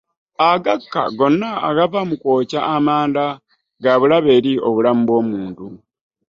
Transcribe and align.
Agakka 0.51 1.01
gonna 1.17 1.49
agava 1.67 1.99
mu 2.09 2.15
kwokya 2.21 2.59
amanda 2.75 3.25
ga 3.83 3.93
bulabe 3.99 4.29
eri 4.37 4.51
obulamu 4.67 5.01
bw’omuntu. 5.07 5.65